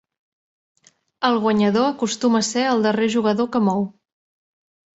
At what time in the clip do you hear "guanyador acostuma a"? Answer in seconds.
1.43-2.49